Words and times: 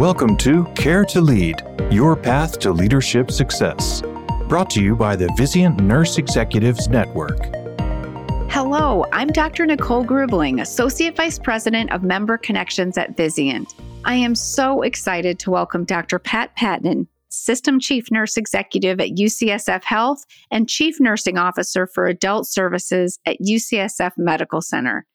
Welcome 0.00 0.38
to 0.38 0.64
Care 0.76 1.04
to 1.04 1.20
Lead 1.20 1.62
Your 1.90 2.16
Path 2.16 2.58
to 2.60 2.72
Leadership 2.72 3.30
Success, 3.30 4.00
brought 4.48 4.70
to 4.70 4.82
you 4.82 4.96
by 4.96 5.14
the 5.14 5.26
Vizient 5.38 5.78
Nurse 5.78 6.16
Executives 6.16 6.88
Network. 6.88 7.38
Hello, 8.50 9.04
I'm 9.12 9.28
Dr. 9.28 9.66
Nicole 9.66 10.02
Grubling, 10.02 10.62
Associate 10.62 11.14
Vice 11.14 11.38
President 11.38 11.92
of 11.92 12.02
Member 12.02 12.38
Connections 12.38 12.96
at 12.96 13.14
Vizient. 13.14 13.74
I 14.06 14.14
am 14.14 14.34
so 14.34 14.80
excited 14.80 15.38
to 15.40 15.50
welcome 15.50 15.84
Dr. 15.84 16.18
Pat 16.18 16.56
Patton, 16.56 17.06
System 17.28 17.78
Chief 17.78 18.10
Nurse 18.10 18.38
Executive 18.38 19.00
at 19.00 19.10
UCSF 19.10 19.84
Health 19.84 20.24
and 20.50 20.66
Chief 20.66 20.98
Nursing 20.98 21.36
Officer 21.36 21.86
for 21.86 22.06
Adult 22.06 22.48
Services 22.48 23.18
at 23.26 23.36
UCSF 23.46 24.12
Medical 24.16 24.62
Center. 24.62 25.06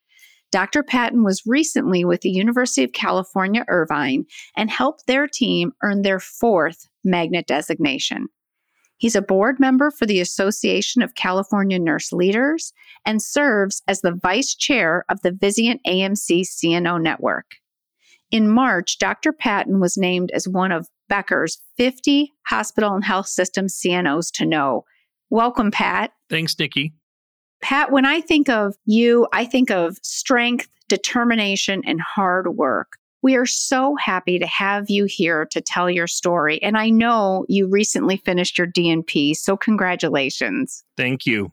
Dr. 0.55 0.83
Patton 0.83 1.25
was 1.25 1.43
recently 1.45 2.05
with 2.05 2.21
the 2.21 2.29
University 2.29 2.81
of 2.85 2.93
California, 2.93 3.65
Irvine, 3.67 4.23
and 4.55 4.71
helped 4.71 5.05
their 5.05 5.27
team 5.27 5.73
earn 5.83 6.01
their 6.01 6.21
fourth 6.21 6.87
magnet 7.03 7.45
designation. 7.45 8.27
He's 8.95 9.17
a 9.17 9.21
board 9.21 9.59
member 9.59 9.91
for 9.91 10.05
the 10.05 10.21
Association 10.21 11.01
of 11.01 11.13
California 11.13 11.77
Nurse 11.77 12.13
Leaders 12.13 12.71
and 13.05 13.21
serves 13.21 13.81
as 13.89 13.99
the 13.99 14.13
vice 14.13 14.55
chair 14.55 15.03
of 15.09 15.21
the 15.23 15.31
Vizient 15.31 15.81
AMC 15.85 16.43
CNO 16.43 17.01
network. 17.01 17.55
In 18.31 18.47
March, 18.47 18.97
Dr. 18.97 19.33
Patton 19.33 19.81
was 19.81 19.97
named 19.97 20.31
as 20.33 20.47
one 20.47 20.71
of 20.71 20.87
Becker's 21.09 21.61
50 21.75 22.31
hospital 22.47 22.93
and 22.93 23.03
health 23.03 23.27
system 23.27 23.65
CNOs 23.65 24.31
to 24.35 24.45
know. 24.45 24.85
Welcome, 25.29 25.71
Pat. 25.71 26.11
Thanks, 26.29 26.57
Nikki. 26.57 26.93
Pat, 27.65 27.91
when 27.91 28.05
I 28.05 28.21
think 28.21 28.47
of 28.47 28.75
you, 28.85 29.27
I 29.33 29.43
think 29.43 29.71
of 29.71 29.97
strength, 30.03 30.69
determination, 30.87 31.81
and 31.83 31.99
hard 31.99 32.55
work. 32.55 32.99
We 33.23 33.35
are 33.37 33.47
so 33.47 33.95
happy 33.95 34.37
to 34.37 34.45
have 34.45 34.87
you 34.87 35.05
here 35.05 35.47
to 35.47 35.61
tell 35.61 35.89
your 35.89 36.05
story. 36.05 36.61
And 36.61 36.77
I 36.77 36.91
know 36.91 37.43
you 37.49 37.67
recently 37.67 38.17
finished 38.17 38.59
your 38.59 38.67
DNP, 38.67 39.35
so 39.35 39.57
congratulations. 39.57 40.83
Thank 40.95 41.25
you. 41.25 41.51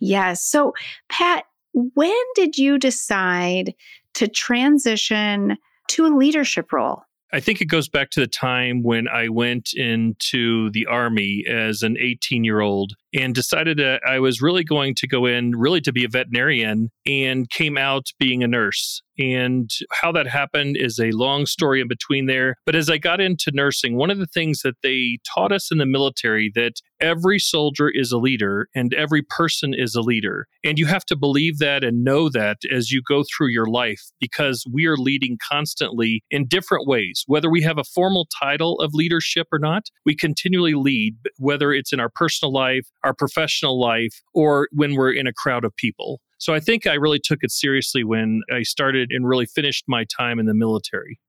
Yes. 0.00 0.42
So, 0.42 0.72
Pat, 1.08 1.44
when 1.74 2.24
did 2.34 2.58
you 2.58 2.76
decide 2.76 3.72
to 4.14 4.26
transition 4.26 5.58
to 5.90 6.06
a 6.06 6.16
leadership 6.16 6.72
role? 6.72 7.04
I 7.32 7.38
think 7.38 7.60
it 7.60 7.66
goes 7.66 7.88
back 7.88 8.10
to 8.10 8.20
the 8.20 8.26
time 8.26 8.82
when 8.82 9.06
I 9.06 9.28
went 9.28 9.74
into 9.74 10.70
the 10.70 10.86
Army 10.86 11.44
as 11.48 11.84
an 11.84 11.96
18 12.00 12.42
year 12.42 12.58
old 12.58 12.94
and 13.14 13.34
decided 13.34 13.78
that 13.78 14.00
I 14.08 14.18
was 14.18 14.40
really 14.40 14.64
going 14.64 14.94
to 14.96 15.08
go 15.08 15.26
in 15.26 15.52
really 15.56 15.80
to 15.82 15.92
be 15.92 16.04
a 16.04 16.08
veterinarian 16.08 16.90
and 17.06 17.48
came 17.50 17.76
out 17.76 18.06
being 18.18 18.42
a 18.42 18.48
nurse. 18.48 19.02
And 19.18 19.70
how 19.92 20.10
that 20.12 20.26
happened 20.26 20.76
is 20.78 20.98
a 20.98 21.10
long 21.10 21.44
story 21.44 21.80
in 21.80 21.88
between 21.88 22.26
there. 22.26 22.56
But 22.64 22.74
as 22.74 22.88
I 22.88 22.98
got 22.98 23.20
into 23.20 23.50
nursing, 23.52 23.96
one 23.96 24.10
of 24.10 24.18
the 24.18 24.26
things 24.26 24.60
that 24.62 24.76
they 24.82 25.18
taught 25.34 25.52
us 25.52 25.70
in 25.70 25.78
the 25.78 25.86
military 25.86 26.50
that 26.54 26.80
every 27.00 27.38
soldier 27.38 27.90
is 27.92 28.10
a 28.12 28.18
leader 28.18 28.68
and 28.74 28.94
every 28.94 29.22
person 29.22 29.74
is 29.76 29.94
a 29.94 30.00
leader. 30.00 30.46
And 30.64 30.78
you 30.78 30.86
have 30.86 31.04
to 31.06 31.16
believe 31.16 31.58
that 31.58 31.84
and 31.84 32.04
know 32.04 32.30
that 32.30 32.58
as 32.72 32.90
you 32.90 33.02
go 33.06 33.22
through 33.24 33.48
your 33.48 33.66
life 33.66 34.02
because 34.20 34.64
we 34.72 34.86
are 34.86 34.96
leading 34.96 35.36
constantly 35.50 36.22
in 36.30 36.46
different 36.46 36.86
ways. 36.86 37.24
Whether 37.26 37.50
we 37.50 37.62
have 37.62 37.78
a 37.78 37.84
formal 37.84 38.26
title 38.40 38.80
of 38.80 38.94
leadership 38.94 39.48
or 39.52 39.58
not, 39.58 39.84
we 40.06 40.16
continually 40.16 40.74
lead, 40.74 41.16
whether 41.38 41.72
it's 41.72 41.92
in 41.92 42.00
our 42.00 42.10
personal 42.14 42.52
life, 42.52 42.86
our 43.04 43.14
professional 43.14 43.80
life, 43.80 44.22
or 44.34 44.68
when 44.72 44.94
we're 44.94 45.12
in 45.12 45.26
a 45.26 45.32
crowd 45.32 45.64
of 45.64 45.74
people. 45.76 46.20
So 46.38 46.54
I 46.54 46.60
think 46.60 46.86
I 46.86 46.94
really 46.94 47.20
took 47.20 47.38
it 47.42 47.50
seriously 47.50 48.04
when 48.04 48.42
I 48.52 48.62
started 48.62 49.10
and 49.12 49.28
really 49.28 49.46
finished 49.46 49.84
my 49.86 50.04
time 50.04 50.38
in 50.38 50.46
the 50.46 50.54
military. 50.54 51.20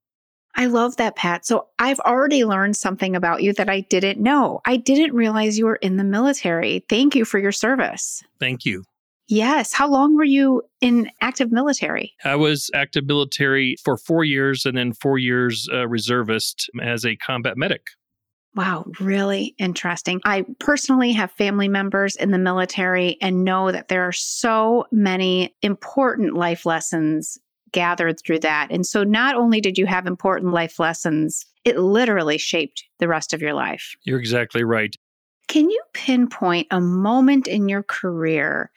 I 0.56 0.66
love 0.66 0.96
that, 0.96 1.16
Pat. 1.16 1.44
So 1.44 1.66
I've 1.78 2.00
already 2.00 2.44
learned 2.44 2.76
something 2.76 3.16
about 3.16 3.42
you 3.42 3.52
that 3.54 3.68
I 3.68 3.80
didn't 3.80 4.20
know. 4.20 4.60
I 4.64 4.76
didn't 4.76 5.14
realize 5.14 5.58
you 5.58 5.66
were 5.66 5.76
in 5.76 5.96
the 5.96 6.04
military. 6.04 6.84
Thank 6.88 7.16
you 7.16 7.24
for 7.24 7.38
your 7.38 7.52
service. 7.52 8.22
Thank 8.38 8.64
you. 8.64 8.84
Yes. 9.26 9.72
How 9.72 9.88
long 9.88 10.16
were 10.16 10.24
you 10.24 10.62
in 10.80 11.10
active 11.20 11.50
military? 11.50 12.12
I 12.24 12.36
was 12.36 12.70
active 12.74 13.06
military 13.06 13.76
for 13.82 13.96
four 13.96 14.22
years 14.22 14.66
and 14.66 14.76
then 14.76 14.92
four 14.92 15.18
years 15.18 15.68
uh, 15.72 15.88
reservist 15.88 16.68
as 16.82 17.04
a 17.06 17.16
combat 17.16 17.56
medic. 17.56 17.82
Wow, 18.54 18.84
really 19.00 19.54
interesting. 19.58 20.20
I 20.24 20.46
personally 20.60 21.12
have 21.12 21.32
family 21.32 21.68
members 21.68 22.14
in 22.14 22.30
the 22.30 22.38
military 22.38 23.16
and 23.20 23.44
know 23.44 23.72
that 23.72 23.88
there 23.88 24.02
are 24.02 24.12
so 24.12 24.86
many 24.92 25.54
important 25.62 26.34
life 26.34 26.64
lessons 26.64 27.36
gathered 27.72 28.20
through 28.20 28.38
that. 28.38 28.68
And 28.70 28.86
so 28.86 29.02
not 29.02 29.34
only 29.34 29.60
did 29.60 29.76
you 29.76 29.86
have 29.86 30.06
important 30.06 30.52
life 30.52 30.78
lessons, 30.78 31.44
it 31.64 31.78
literally 31.78 32.38
shaped 32.38 32.84
the 33.00 33.08
rest 33.08 33.32
of 33.32 33.42
your 33.42 33.54
life. 33.54 33.96
You're 34.04 34.20
exactly 34.20 34.62
right. 34.62 34.94
Can 35.48 35.68
you 35.68 35.82
pinpoint 35.92 36.68
a 36.70 36.80
moment 36.80 37.48
in 37.48 37.68
your 37.68 37.82
career 37.82 38.70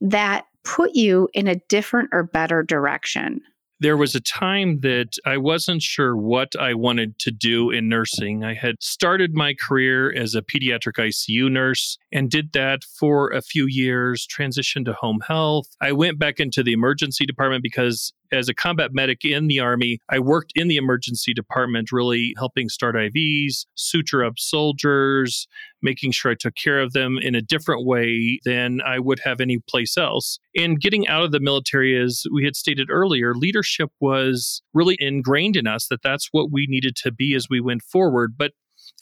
that 0.00 0.46
put 0.64 0.94
you 0.94 1.28
in 1.32 1.46
a 1.46 1.60
different 1.68 2.10
or 2.12 2.24
better 2.24 2.64
direction? 2.64 3.40
There 3.82 3.96
was 3.96 4.14
a 4.14 4.20
time 4.20 4.78
that 4.80 5.16
I 5.26 5.36
wasn't 5.38 5.82
sure 5.82 6.16
what 6.16 6.54
I 6.54 6.72
wanted 6.72 7.18
to 7.18 7.32
do 7.32 7.70
in 7.70 7.88
nursing. 7.88 8.44
I 8.44 8.54
had 8.54 8.76
started 8.80 9.34
my 9.34 9.54
career 9.54 10.12
as 10.14 10.36
a 10.36 10.42
pediatric 10.42 10.98
ICU 10.98 11.50
nurse 11.50 11.98
and 12.12 12.30
did 12.30 12.52
that 12.52 12.84
for 12.84 13.30
a 13.30 13.42
few 13.42 13.66
years, 13.68 14.24
transitioned 14.24 14.84
to 14.84 14.92
home 14.92 15.18
health. 15.26 15.66
I 15.80 15.90
went 15.90 16.20
back 16.20 16.38
into 16.38 16.62
the 16.62 16.72
emergency 16.72 17.26
department 17.26 17.64
because 17.64 18.12
as 18.32 18.48
a 18.48 18.54
combat 18.54 18.90
medic 18.92 19.24
in 19.24 19.46
the 19.46 19.60
Army, 19.60 19.98
I 20.10 20.18
worked 20.18 20.52
in 20.54 20.68
the 20.68 20.76
emergency 20.76 21.34
department, 21.34 21.92
really 21.92 22.34
helping 22.36 22.68
start 22.68 22.94
IVs, 22.94 23.66
suture 23.74 24.24
up 24.24 24.34
soldiers, 24.38 25.46
making 25.82 26.12
sure 26.12 26.32
I 26.32 26.36
took 26.38 26.54
care 26.54 26.80
of 26.80 26.92
them 26.92 27.18
in 27.20 27.34
a 27.34 27.42
different 27.42 27.84
way 27.84 28.40
than 28.44 28.80
I 28.86 28.98
would 28.98 29.20
have 29.24 29.40
any 29.40 29.58
place 29.68 29.96
else. 29.98 30.38
And 30.56 30.80
getting 30.80 31.06
out 31.08 31.24
of 31.24 31.32
the 31.32 31.40
military, 31.40 32.00
as 32.00 32.24
we 32.32 32.44
had 32.44 32.56
stated 32.56 32.88
earlier, 32.90 33.34
leadership 33.34 33.90
was 34.00 34.62
really 34.72 34.96
ingrained 34.98 35.56
in 35.56 35.66
us 35.66 35.88
that 35.88 36.02
that's 36.02 36.28
what 36.32 36.50
we 36.50 36.66
needed 36.68 36.96
to 36.96 37.12
be 37.12 37.34
as 37.34 37.48
we 37.50 37.60
went 37.60 37.82
forward. 37.82 38.34
But 38.36 38.52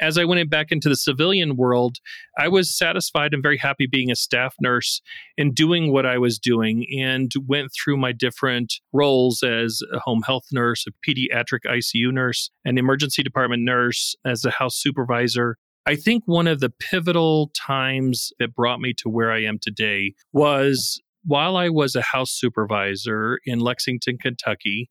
as 0.00 0.18
I 0.18 0.24
went 0.24 0.48
back 0.50 0.70
into 0.70 0.88
the 0.88 0.96
civilian 0.96 1.56
world, 1.56 1.96
I 2.38 2.48
was 2.48 2.76
satisfied 2.76 3.34
and 3.34 3.42
very 3.42 3.58
happy 3.58 3.86
being 3.90 4.10
a 4.10 4.16
staff 4.16 4.54
nurse 4.60 5.00
and 5.36 5.54
doing 5.54 5.92
what 5.92 6.06
I 6.06 6.18
was 6.18 6.38
doing 6.38 6.86
and 6.98 7.30
went 7.46 7.70
through 7.72 7.96
my 7.96 8.12
different 8.12 8.74
roles 8.92 9.42
as 9.42 9.80
a 9.92 9.98
home 9.98 10.22
health 10.22 10.44
nurse, 10.52 10.86
a 10.86 10.92
pediatric 11.08 11.60
ICU 11.66 12.12
nurse, 12.12 12.50
an 12.64 12.78
emergency 12.78 13.22
department 13.22 13.62
nurse, 13.62 14.14
as 14.24 14.44
a 14.44 14.50
house 14.50 14.76
supervisor. 14.76 15.56
I 15.86 15.96
think 15.96 16.24
one 16.26 16.46
of 16.46 16.60
the 16.60 16.70
pivotal 16.70 17.50
times 17.56 18.32
that 18.38 18.54
brought 18.54 18.80
me 18.80 18.94
to 18.98 19.08
where 19.08 19.32
I 19.32 19.42
am 19.42 19.58
today 19.60 20.12
was 20.32 21.00
while 21.24 21.56
I 21.56 21.68
was 21.68 21.94
a 21.94 22.02
house 22.02 22.32
supervisor 22.32 23.38
in 23.44 23.58
Lexington, 23.58 24.18
Kentucky 24.18 24.90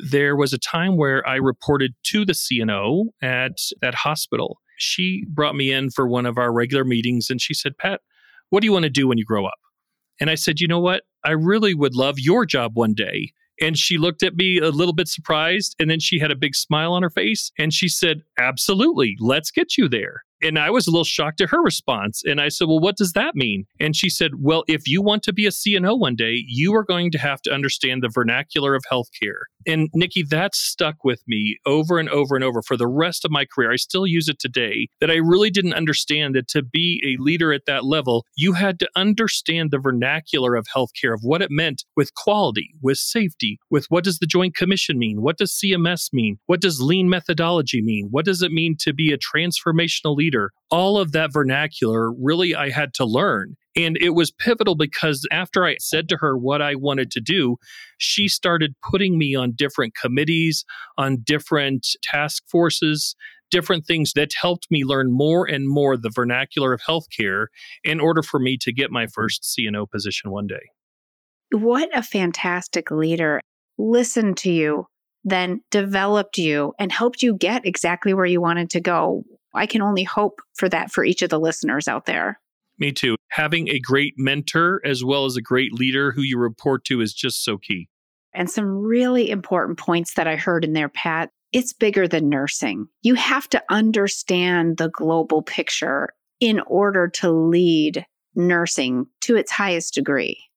there 0.00 0.36
was 0.36 0.52
a 0.52 0.58
time 0.58 0.96
where 0.96 1.26
I 1.26 1.36
reported 1.36 1.94
to 2.04 2.24
the 2.24 2.32
CNO 2.32 3.06
at 3.22 3.58
that 3.80 3.94
hospital. 3.94 4.60
She 4.78 5.24
brought 5.28 5.56
me 5.56 5.72
in 5.72 5.90
for 5.90 6.08
one 6.08 6.26
of 6.26 6.38
our 6.38 6.52
regular 6.52 6.84
meetings 6.84 7.30
and 7.30 7.40
she 7.40 7.54
said, 7.54 7.76
Pat, 7.78 8.00
what 8.50 8.60
do 8.60 8.66
you 8.66 8.72
want 8.72 8.84
to 8.84 8.90
do 8.90 9.08
when 9.08 9.18
you 9.18 9.24
grow 9.24 9.46
up? 9.46 9.58
And 10.20 10.30
I 10.30 10.34
said, 10.34 10.60
you 10.60 10.68
know 10.68 10.80
what? 10.80 11.02
I 11.24 11.32
really 11.32 11.74
would 11.74 11.94
love 11.94 12.18
your 12.18 12.46
job 12.46 12.72
one 12.74 12.94
day. 12.94 13.32
And 13.60 13.76
she 13.76 13.98
looked 13.98 14.22
at 14.22 14.36
me 14.36 14.58
a 14.58 14.70
little 14.70 14.94
bit 14.94 15.08
surprised 15.08 15.74
and 15.80 15.90
then 15.90 16.00
she 16.00 16.18
had 16.18 16.30
a 16.30 16.36
big 16.36 16.54
smile 16.54 16.92
on 16.92 17.02
her 17.02 17.10
face 17.10 17.50
and 17.58 17.72
she 17.72 17.88
said, 17.88 18.22
Absolutely, 18.38 19.16
let's 19.18 19.50
get 19.50 19.76
you 19.76 19.88
there. 19.88 20.22
And 20.40 20.58
I 20.58 20.70
was 20.70 20.86
a 20.86 20.90
little 20.90 21.04
shocked 21.04 21.40
at 21.40 21.50
her 21.50 21.60
response. 21.60 22.22
And 22.24 22.40
I 22.40 22.48
said, 22.48 22.68
Well, 22.68 22.78
what 22.78 22.96
does 22.96 23.12
that 23.14 23.34
mean? 23.34 23.66
And 23.80 23.96
she 23.96 24.08
said, 24.08 24.32
Well, 24.38 24.62
if 24.68 24.86
you 24.86 25.02
want 25.02 25.24
to 25.24 25.32
be 25.32 25.46
a 25.46 25.50
CNO 25.50 25.98
one 25.98 26.14
day, 26.14 26.44
you 26.46 26.74
are 26.74 26.84
going 26.84 27.10
to 27.10 27.18
have 27.18 27.42
to 27.42 27.52
understand 27.52 28.02
the 28.02 28.08
vernacular 28.08 28.74
of 28.76 28.84
healthcare. 28.90 29.42
And 29.68 29.90
Nikki, 29.94 30.22
that 30.22 30.54
stuck 30.54 31.04
with 31.04 31.22
me 31.28 31.58
over 31.66 31.98
and 31.98 32.08
over 32.08 32.34
and 32.34 32.42
over 32.42 32.62
for 32.62 32.76
the 32.76 32.86
rest 32.86 33.24
of 33.24 33.30
my 33.30 33.44
career. 33.44 33.70
I 33.70 33.76
still 33.76 34.06
use 34.06 34.26
it 34.26 34.38
today 34.38 34.88
that 35.00 35.10
I 35.10 35.16
really 35.16 35.50
didn't 35.50 35.74
understand 35.74 36.34
that 36.34 36.48
to 36.48 36.62
be 36.62 37.02
a 37.04 37.22
leader 37.22 37.52
at 37.52 37.66
that 37.66 37.84
level, 37.84 38.24
you 38.34 38.54
had 38.54 38.78
to 38.78 38.88
understand 38.96 39.70
the 39.70 39.78
vernacular 39.78 40.56
of 40.56 40.66
healthcare, 40.74 41.12
of 41.12 41.20
what 41.22 41.42
it 41.42 41.50
meant 41.50 41.84
with 41.96 42.14
quality, 42.14 42.70
with 42.80 42.96
safety, 42.96 43.58
with 43.70 43.84
what 43.90 44.04
does 44.04 44.20
the 44.20 44.26
Joint 44.26 44.56
Commission 44.56 44.98
mean? 44.98 45.20
What 45.20 45.36
does 45.36 45.52
CMS 45.52 46.14
mean? 46.14 46.38
What 46.46 46.62
does 46.62 46.80
lean 46.80 47.10
methodology 47.10 47.82
mean? 47.82 48.08
What 48.10 48.24
does 48.24 48.40
it 48.40 48.52
mean 48.52 48.74
to 48.80 48.94
be 48.94 49.12
a 49.12 49.18
transformational 49.18 50.16
leader? 50.16 50.50
all 50.70 50.98
of 50.98 51.12
that 51.12 51.32
vernacular 51.32 52.12
really 52.12 52.54
I 52.54 52.70
had 52.70 52.94
to 52.94 53.04
learn. 53.04 53.56
And 53.78 53.96
it 54.00 54.10
was 54.10 54.30
pivotal 54.30 54.74
because 54.74 55.26
after 55.30 55.64
I 55.64 55.76
said 55.78 56.08
to 56.08 56.16
her 56.16 56.36
what 56.36 56.60
I 56.60 56.74
wanted 56.74 57.10
to 57.12 57.20
do, 57.20 57.56
she 57.96 58.28
started 58.28 58.74
putting 58.82 59.16
me 59.16 59.34
on 59.34 59.52
different 59.52 59.94
committees, 59.94 60.64
on 60.96 61.18
different 61.22 61.86
task 62.02 62.42
forces, 62.50 63.14
different 63.50 63.86
things 63.86 64.12
that 64.14 64.32
helped 64.38 64.66
me 64.70 64.84
learn 64.84 65.10
more 65.10 65.46
and 65.46 65.68
more 65.68 65.96
the 65.96 66.10
vernacular 66.14 66.72
of 66.72 66.80
healthcare 66.86 67.46
in 67.84 68.00
order 68.00 68.22
for 68.22 68.40
me 68.40 68.58
to 68.60 68.72
get 68.72 68.90
my 68.90 69.06
first 69.06 69.42
CNO 69.44 69.90
position 69.90 70.30
one 70.30 70.46
day. 70.46 70.70
What 71.52 71.88
a 71.96 72.02
fantastic 72.02 72.90
leader. 72.90 73.40
Listen 73.78 74.34
to 74.34 74.50
you 74.50 74.86
then 75.24 75.60
developed 75.70 76.38
you 76.38 76.74
and 76.78 76.92
helped 76.92 77.22
you 77.22 77.36
get 77.36 77.66
exactly 77.66 78.14
where 78.14 78.26
you 78.26 78.40
wanted 78.40 78.70
to 78.70 78.80
go. 78.80 79.24
I 79.54 79.66
can 79.66 79.82
only 79.82 80.04
hope 80.04 80.40
for 80.54 80.68
that 80.68 80.90
for 80.90 81.04
each 81.04 81.22
of 81.22 81.30
the 81.30 81.40
listeners 81.40 81.88
out 81.88 82.06
there. 82.06 82.40
Me 82.78 82.92
too. 82.92 83.16
Having 83.30 83.68
a 83.68 83.78
great 83.78 84.14
mentor 84.16 84.80
as 84.84 85.04
well 85.04 85.24
as 85.24 85.36
a 85.36 85.42
great 85.42 85.72
leader 85.72 86.12
who 86.12 86.22
you 86.22 86.38
report 86.38 86.84
to 86.84 87.00
is 87.00 87.12
just 87.12 87.44
so 87.44 87.58
key. 87.58 87.88
And 88.32 88.48
some 88.50 88.66
really 88.66 89.30
important 89.30 89.78
points 89.78 90.14
that 90.14 90.28
I 90.28 90.36
heard 90.36 90.64
in 90.64 90.72
there, 90.72 90.88
Pat. 90.88 91.30
It's 91.52 91.72
bigger 91.72 92.06
than 92.06 92.28
nursing. 92.28 92.86
You 93.02 93.14
have 93.14 93.48
to 93.50 93.62
understand 93.70 94.76
the 94.76 94.90
global 94.90 95.42
picture 95.42 96.10
in 96.40 96.60
order 96.60 97.08
to 97.08 97.30
lead 97.30 98.06
nursing 98.34 99.06
to 99.22 99.36
its 99.36 99.50
highest 99.50 99.94
degree. 99.94 100.47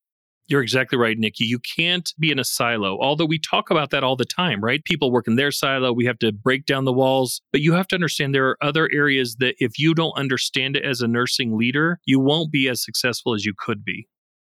You're 0.52 0.62
exactly 0.62 0.98
right, 0.98 1.18
Nikki. 1.18 1.46
You 1.46 1.60
can't 1.60 2.14
be 2.20 2.30
in 2.30 2.38
a 2.38 2.44
silo, 2.44 2.98
although 3.00 3.26
we 3.26 3.40
talk 3.40 3.72
about 3.72 3.90
that 3.92 4.04
all 4.04 4.18
the 4.18 4.26
time, 4.26 4.62
right? 4.62 4.84
People 4.84 5.10
work 5.10 5.28
in 5.28 5.38
their 5.38 5.52
silo. 5.52 5.94
We 5.94 6.06
have 6.06 6.20
to 6.20 6.34
break 6.34 6.66
down 6.66 6.84
the 6.84 6.92
walls. 6.92 7.42
But 7.54 7.62
you 7.62 7.74
have 7.74 7.88
to 7.88 7.96
understand 7.96 8.36
there 8.36 8.50
are 8.50 8.58
other 8.62 8.90
areas 8.94 9.38
that 9.40 9.56
if 9.60 9.80
you 9.80 9.94
don't 9.94 10.18
understand 10.18 10.76
it 10.76 10.84
as 10.84 11.00
a 11.00 11.08
nursing 11.08 11.58
leader, 11.58 12.00
you 12.06 12.20
won't 12.20 12.52
be 12.52 12.68
as 12.68 12.84
successful 12.84 13.34
as 13.34 13.46
you 13.46 13.54
could 13.58 13.86
be. 13.86 14.08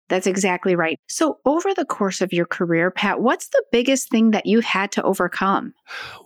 That's 0.07 0.25
exactly 0.25 0.75
right. 0.75 0.97
So, 1.07 1.37
over 1.45 1.73
the 1.75 1.85
course 1.85 2.19
of 2.19 2.33
your 2.33 2.47
career, 2.47 2.89
Pat, 2.89 3.21
what's 3.21 3.49
the 3.49 3.63
biggest 3.71 4.09
thing 4.09 4.31
that 4.31 4.45
you've 4.47 4.65
had 4.65 4.91
to 4.93 5.03
overcome? 5.03 5.73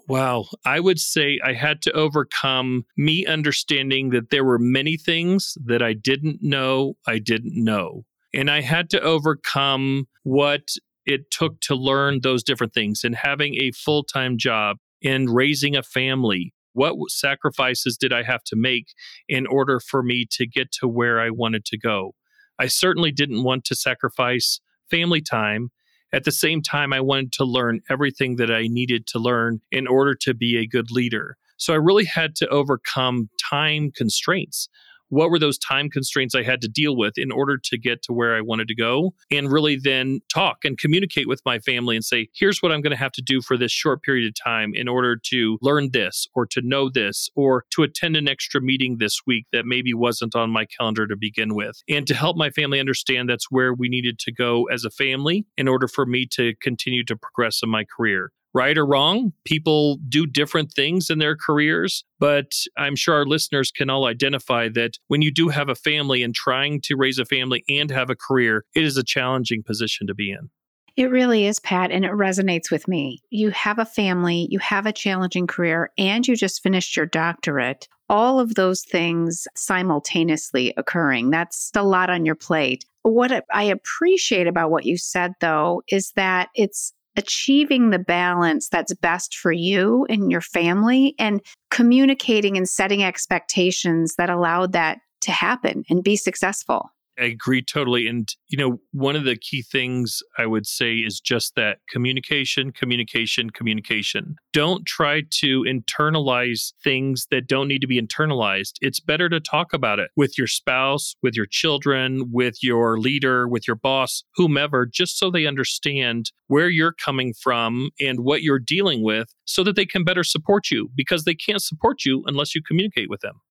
Wow. 0.08 0.46
I 0.66 0.80
would 0.80 1.00
say 1.00 1.40
I 1.44 1.54
had 1.54 1.82
to 1.82 1.92
overcome 1.92 2.86
me 2.96 3.26
understanding 3.26 4.12
that 4.12 4.30
there 4.30 4.46
were 4.46 4.58
many 4.58 4.96
things 4.96 5.58
that 5.66 5.82
I 5.82 5.94
didn't 5.94 6.40
know 6.42 6.94
I 7.06 7.20
didn't 7.20 7.62
know. 7.62 8.06
And 8.34 8.50
I 8.50 8.62
had 8.62 8.90
to 8.92 9.02
overcome 9.02 10.08
what 10.24 10.70
it 11.06 11.30
took 11.32 11.60
to 11.62 11.76
learn 11.76 12.22
those 12.22 12.44
different 12.44 12.74
things 12.74 13.04
and 13.04 13.16
having 13.16 13.56
a 13.56 13.72
full 13.72 14.04
time 14.04 14.38
job 14.38 14.78
and 15.04 15.34
raising 15.34 15.76
a 15.76 15.84
family. 15.84 16.54
What 16.74 16.96
sacrifices 17.10 17.98
did 17.98 18.12
I 18.12 18.24
have 18.24 18.44
to 18.46 18.56
make 18.56 18.88
in 19.30 19.46
order 19.46 19.80
for 19.80 20.02
me 20.02 20.26
to 20.32 20.48
get 20.48 20.72
to 20.80 20.88
where 20.88 21.20
I 21.20 21.30
wanted 21.30 21.66
to 21.66 21.78
go? 21.78 22.16
I 22.58 22.68
certainly 22.68 23.12
didn't 23.12 23.44
want 23.44 23.66
to 23.66 23.76
sacrifice 23.76 24.60
family 24.90 25.22
time. 25.22 25.70
At 26.12 26.24
the 26.24 26.32
same 26.32 26.62
time, 26.62 26.94
I 26.94 27.02
wanted 27.02 27.32
to 27.34 27.44
learn 27.44 27.82
everything 27.90 28.38
that 28.38 28.52
I 28.52 28.68
needed 28.68 29.08
to 29.08 29.20
learn 29.20 29.62
in 29.72 29.88
order 29.88 30.16
to 30.22 30.34
be 30.34 30.58
a 30.58 30.68
good 30.68 30.92
leader. 30.92 31.38
So 31.58 31.74
I 31.74 31.78
really 31.78 32.06
had 32.06 32.36
to 32.38 32.48
overcome 32.50 33.30
time 33.50 33.92
constraints 33.96 34.70
what 35.10 35.30
were 35.30 35.40
those 35.40 35.58
time 35.58 35.90
constraints 35.90 36.36
I 36.36 36.44
had 36.44 36.62
to 36.62 36.68
deal 36.68 36.96
with 36.96 37.18
in 37.18 37.32
order 37.32 37.58
to 37.58 37.78
get 37.78 38.02
to 38.04 38.14
where 38.14 38.36
I 38.36 38.42
wanted 38.42 38.68
to 38.70 38.76
go 38.76 39.14
and 39.32 39.52
really 39.52 39.76
then 39.76 40.22
talk 40.34 40.60
and 40.64 40.78
communicate 40.78 41.28
with 41.28 41.42
my 41.46 41.60
family 41.60 41.96
and 41.96 42.04
say, 42.04 42.30
here's 42.34 42.62
what 42.62 42.72
I'm 42.72 42.82
going 42.82 42.92
to 42.92 42.98
have 42.98 43.12
to 43.14 43.22
do 43.22 43.42
for 43.42 43.58
this 43.58 43.72
short 43.72 44.02
period 44.04 44.28
of 44.28 44.34
time 44.44 44.72
in 44.74 44.88
order 44.88 45.18
to 45.30 45.58
learn 45.62 45.92
this 45.92 46.28
or 46.36 46.46
to 46.48 46.62
know 46.62 46.90
this 46.90 47.30
or 47.36 47.66
to 47.72 47.84
attend 47.84 48.16
an 48.16 48.28
extra 48.28 48.62
meeting 48.62 48.98
this 49.00 49.22
week 49.28 49.46
that 49.54 49.66
maybe 49.66 49.94
wasn't 49.94 50.36
on 50.36 50.50
my 50.50 50.66
calendar 50.66 51.08
to 51.08 51.16
begin 51.16 51.56
with. 51.56 51.82
And 51.90 52.08
to 52.08 52.16
help 52.16 52.38
my 52.38 52.50
family 52.50 52.80
understand 52.80 53.30
that's 53.30 53.52
where 53.52 53.74
we 53.74 53.90
needed 53.90 54.20
to 54.20 54.32
go 54.32 54.66
as 54.66 54.84
a 54.84 54.90
family 54.90 55.46
in 55.58 55.68
order 55.68 55.88
for 55.88 56.06
me 56.06 56.26
to 56.32 56.54
continue 56.62 57.04
to 57.06 57.16
progress 57.16 57.62
in 57.64 57.70
my 57.70 57.84
career 57.84 58.32
right 58.54 58.78
or 58.78 58.86
wrong. 58.86 59.34
People 59.46 59.98
do 60.08 60.26
different 60.26 60.72
things 60.72 61.10
in 61.10 61.20
their 61.20 61.36
careers, 61.36 62.04
but 62.20 62.52
I'm 62.78 62.96
sure 62.96 63.16
our 63.16 63.26
listeners 63.26 63.72
can 63.72 63.90
all 63.90 64.06
identify 64.06 64.70
that 64.70 64.98
when 65.08 65.22
you 65.22 65.32
do 65.32 65.50
have 65.50 65.70
a 65.70 65.76
family 65.76 66.24
and 66.24 66.34
trying 66.36 66.82
to 66.82 66.96
raise 66.96 67.18
a 67.18 67.26
family 67.26 67.64
and 67.68 67.90
have 67.92 68.10
a 68.10 68.16
career, 68.16 68.66
it 68.76 68.84
is 68.84 68.98
a 68.98 69.04
challenging 69.04 69.64
position 69.64 70.08
to 70.08 70.14
be 70.14 70.32
in. 70.32 70.50
It 70.96 71.10
really 71.10 71.48
is, 71.48 71.60
Pat, 71.60 71.90
and 71.90 72.06
it 72.06 72.12
resonates 72.12 72.70
with 72.70 72.88
me. 72.88 73.20
You 73.32 73.50
have 73.50 73.80
a 73.80 73.86
family, 73.86 74.48
you 74.52 74.60
have 74.60 74.86
a 74.86 74.94
challenging 74.94 75.48
career, 75.48 75.90
and 75.98 76.28
you 76.28 76.36
just 76.36 76.62
finished 76.62 76.96
your 76.96 77.08
doctorate. 77.08 77.88
All 78.10 78.40
of 78.40 78.54
those 78.54 78.84
things 78.84 79.48
simultaneously 79.56 80.72
occurring. 80.78 81.32
That's 81.32 81.72
a 81.76 81.82
lot 81.82 82.12
on 82.12 82.26
your 82.26 82.36
plate. 82.36 82.86
What 83.02 83.44
I 83.52 83.64
appreciate 83.64 84.46
about 84.46 84.70
what 84.70 84.86
you 84.86 84.98
said, 84.98 85.34
though, 85.42 85.82
is 85.88 86.12
that 86.16 86.50
it's 86.54 86.94
achieving 87.16 87.90
the 87.90 88.00
balance 88.00 88.70
that's 88.70 88.94
best 88.96 89.36
for 89.36 89.52
you 89.52 90.06
and 90.10 90.32
your 90.32 90.42
family 90.42 91.16
and 91.20 91.42
communicating 91.72 92.58
and 92.58 92.68
setting 92.68 93.04
expectations 93.04 94.16
that 94.16 94.30
allow 94.30 94.66
that 94.68 95.00
to 95.22 95.32
happen 95.32 95.84
and 95.90 96.04
be 96.04 96.16
successful. 96.16 96.90
I 97.20 97.26
agree 97.26 97.62
totally. 97.62 98.08
And, 98.08 98.28
you 98.48 98.58
know, 98.58 98.80
one 98.92 99.16
of 99.16 99.24
the 99.24 99.38
key 99.38 99.62
things 99.62 100.22
I 100.38 100.46
would 100.46 100.66
say 100.66 100.96
is 100.96 101.20
just 101.20 101.54
that 101.56 101.78
communication, 101.90 102.72
communication, 102.72 103.52
communication. 103.52 104.36
Don't 104.52 104.86
try 104.86 105.22
to 105.42 105.64
internalize 105.64 106.74
things 106.84 107.28
that 107.30 107.48
don't 107.48 107.68
need 107.68 107.82
to 107.82 107.88
be 107.88 108.02
internalized. 108.02 108.74
It's 108.82 109.00
better 109.00 109.30
to 109.30 109.40
talk 109.40 109.74
about 109.74 110.00
it 110.00 110.10
with 110.16 110.38
your 110.38 110.48
spouse, 110.48 111.16
with 111.22 111.36
your 111.36 111.46
children, 111.46 112.32
with 112.32 112.64
your 112.64 113.00
leader, 113.00 113.48
with 113.48 113.68
your 113.68 113.76
boss, 113.76 114.24
whomever, 114.36 114.86
just 114.86 115.20
so 115.20 115.30
they 115.30 115.46
understand 115.46 116.32
where 116.48 116.70
you're 116.70 116.94
coming 116.94 117.34
from 117.34 117.90
and 118.00 118.22
what 118.22 118.42
you're 118.42 118.60
dealing 118.60 119.04
with 119.04 119.28
so 119.46 119.64
that 119.64 119.76
they 119.76 119.86
can 119.86 120.04
better 120.04 120.24
support 120.24 120.72
you 120.72 120.90
because 120.96 121.26
they 121.26 121.36
can't 121.36 121.62
support 121.62 122.06
you 122.06 122.24
unless 122.26 122.56
you 122.56 122.62
communicate 122.62 123.10
with 123.10 123.22
them. 123.22 123.42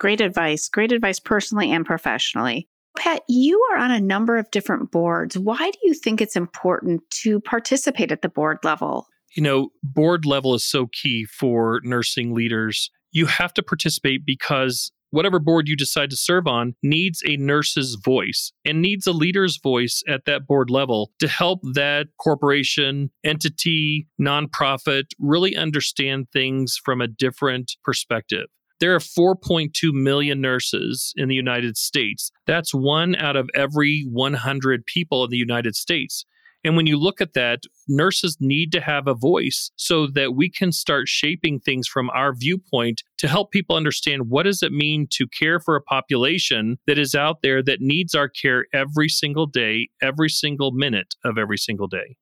Great 0.00 0.20
advice. 0.20 0.68
Great 0.68 0.90
advice 0.90 1.20
personally 1.20 1.70
and 1.70 1.86
professionally. 1.86 2.68
Pat, 2.96 3.22
you 3.28 3.60
are 3.72 3.78
on 3.78 3.90
a 3.90 4.00
number 4.00 4.36
of 4.36 4.50
different 4.50 4.90
boards. 4.90 5.36
Why 5.36 5.58
do 5.58 5.78
you 5.82 5.94
think 5.94 6.20
it's 6.20 6.36
important 6.36 7.02
to 7.22 7.40
participate 7.40 8.12
at 8.12 8.22
the 8.22 8.28
board 8.28 8.58
level? 8.62 9.06
You 9.36 9.42
know, 9.42 9.70
board 9.82 10.24
level 10.24 10.54
is 10.54 10.64
so 10.64 10.86
key 10.92 11.24
for 11.24 11.80
nursing 11.82 12.34
leaders. 12.34 12.90
You 13.10 13.26
have 13.26 13.52
to 13.54 13.62
participate 13.62 14.24
because 14.24 14.92
whatever 15.10 15.38
board 15.38 15.68
you 15.68 15.76
decide 15.76 16.10
to 16.10 16.16
serve 16.16 16.46
on 16.46 16.74
needs 16.82 17.22
a 17.26 17.36
nurse's 17.36 17.96
voice 18.04 18.52
and 18.64 18.82
needs 18.82 19.06
a 19.06 19.12
leader's 19.12 19.58
voice 19.62 20.02
at 20.08 20.24
that 20.26 20.46
board 20.46 20.70
level 20.70 21.12
to 21.20 21.28
help 21.28 21.60
that 21.74 22.08
corporation, 22.20 23.10
entity, 23.24 24.08
nonprofit 24.20 25.04
really 25.18 25.56
understand 25.56 26.26
things 26.32 26.80
from 26.84 27.00
a 27.00 27.06
different 27.06 27.72
perspective. 27.84 28.46
There 28.80 28.94
are 28.94 28.98
4.2 28.98 29.70
million 29.92 30.40
nurses 30.40 31.12
in 31.16 31.28
the 31.28 31.34
United 31.34 31.76
States. 31.76 32.30
That's 32.46 32.74
one 32.74 33.14
out 33.16 33.36
of 33.36 33.48
every 33.54 34.04
100 34.10 34.84
people 34.86 35.24
in 35.24 35.30
the 35.30 35.36
United 35.36 35.76
States. 35.76 36.24
And 36.64 36.76
when 36.76 36.86
you 36.86 36.96
look 36.96 37.20
at 37.20 37.34
that, 37.34 37.60
nurses 37.88 38.38
need 38.40 38.72
to 38.72 38.80
have 38.80 39.06
a 39.06 39.14
voice 39.14 39.70
so 39.76 40.06
that 40.14 40.34
we 40.34 40.50
can 40.50 40.72
start 40.72 41.08
shaping 41.08 41.60
things 41.60 41.86
from 41.86 42.08
our 42.10 42.34
viewpoint 42.34 43.02
to 43.18 43.28
help 43.28 43.50
people 43.50 43.76
understand 43.76 44.30
what 44.30 44.44
does 44.44 44.62
it 44.62 44.72
mean 44.72 45.06
to 45.10 45.26
care 45.28 45.60
for 45.60 45.76
a 45.76 45.82
population 45.82 46.78
that 46.86 46.98
is 46.98 47.14
out 47.14 47.42
there 47.42 47.62
that 47.62 47.82
needs 47.82 48.14
our 48.14 48.30
care 48.30 48.64
every 48.72 49.10
single 49.10 49.46
day, 49.46 49.88
every 50.00 50.30
single 50.30 50.72
minute 50.72 51.14
of 51.22 51.36
every 51.36 51.58
single 51.58 51.86
day. 51.86 52.16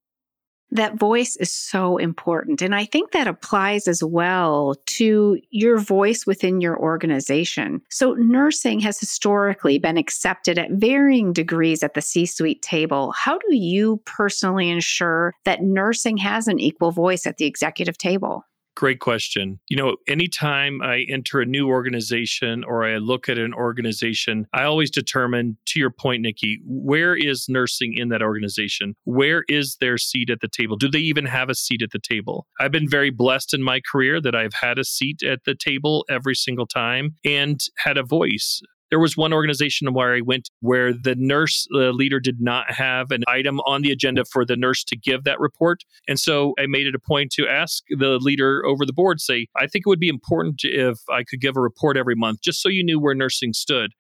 That 0.72 0.98
voice 0.98 1.36
is 1.36 1.52
so 1.52 1.98
important. 1.98 2.62
And 2.62 2.74
I 2.74 2.86
think 2.86 3.12
that 3.12 3.28
applies 3.28 3.86
as 3.86 4.02
well 4.02 4.74
to 4.86 5.38
your 5.50 5.78
voice 5.78 6.26
within 6.26 6.62
your 6.62 6.78
organization. 6.78 7.82
So, 7.90 8.14
nursing 8.14 8.80
has 8.80 8.98
historically 8.98 9.78
been 9.78 9.98
accepted 9.98 10.58
at 10.58 10.70
varying 10.72 11.34
degrees 11.34 11.82
at 11.82 11.92
the 11.92 12.00
C 12.00 12.24
suite 12.24 12.62
table. 12.62 13.12
How 13.12 13.36
do 13.38 13.54
you 13.54 14.00
personally 14.06 14.70
ensure 14.70 15.34
that 15.44 15.62
nursing 15.62 16.16
has 16.16 16.48
an 16.48 16.58
equal 16.58 16.90
voice 16.90 17.26
at 17.26 17.36
the 17.36 17.44
executive 17.44 17.98
table? 17.98 18.44
Great 18.74 19.00
question. 19.00 19.60
You 19.68 19.76
know, 19.76 19.96
anytime 20.08 20.80
I 20.80 21.04
enter 21.10 21.40
a 21.40 21.46
new 21.46 21.68
organization 21.68 22.64
or 22.64 22.84
I 22.84 22.96
look 22.96 23.28
at 23.28 23.36
an 23.36 23.52
organization, 23.52 24.46
I 24.54 24.64
always 24.64 24.90
determine, 24.90 25.58
to 25.66 25.78
your 25.78 25.90
point, 25.90 26.22
Nikki, 26.22 26.58
where 26.64 27.14
is 27.14 27.46
nursing 27.50 27.92
in 27.94 28.08
that 28.08 28.22
organization? 28.22 28.94
Where 29.04 29.44
is 29.46 29.76
their 29.80 29.98
seat 29.98 30.30
at 30.30 30.40
the 30.40 30.48
table? 30.48 30.76
Do 30.76 30.88
they 30.88 31.00
even 31.00 31.26
have 31.26 31.50
a 31.50 31.54
seat 31.54 31.82
at 31.82 31.90
the 31.90 31.98
table? 31.98 32.46
I've 32.60 32.72
been 32.72 32.88
very 32.88 33.10
blessed 33.10 33.52
in 33.52 33.62
my 33.62 33.80
career 33.90 34.20
that 34.22 34.34
I've 34.34 34.54
had 34.54 34.78
a 34.78 34.84
seat 34.84 35.22
at 35.22 35.40
the 35.44 35.54
table 35.54 36.06
every 36.08 36.34
single 36.34 36.66
time 36.66 37.16
and 37.24 37.60
had 37.76 37.98
a 37.98 38.02
voice. 38.02 38.62
There 38.92 39.00
was 39.00 39.16
one 39.16 39.32
organization 39.32 39.94
where 39.94 40.14
I 40.14 40.20
went 40.20 40.50
where 40.60 40.92
the 40.92 41.14
nurse 41.16 41.66
uh, 41.74 41.92
leader 41.92 42.20
did 42.20 42.42
not 42.42 42.70
have 42.70 43.10
an 43.10 43.22
item 43.26 43.58
on 43.60 43.80
the 43.80 43.90
agenda 43.90 44.26
for 44.30 44.44
the 44.44 44.54
nurse 44.54 44.84
to 44.84 44.98
give 44.98 45.24
that 45.24 45.40
report. 45.40 45.80
And 46.06 46.20
so 46.20 46.52
I 46.58 46.66
made 46.66 46.86
it 46.86 46.94
a 46.94 46.98
point 46.98 47.32
to 47.32 47.48
ask 47.48 47.82
the 47.88 48.18
leader 48.20 48.62
over 48.66 48.84
the 48.84 48.92
board, 48.92 49.18
say, 49.18 49.46
I 49.56 49.66
think 49.66 49.86
it 49.86 49.88
would 49.88 49.98
be 49.98 50.10
important 50.10 50.60
if 50.64 50.98
I 51.10 51.24
could 51.24 51.40
give 51.40 51.56
a 51.56 51.60
report 51.60 51.96
every 51.96 52.14
month, 52.14 52.42
just 52.42 52.60
so 52.60 52.68
you 52.68 52.84
knew 52.84 53.00
where 53.00 53.14
nursing 53.14 53.54
stood. 53.54 53.92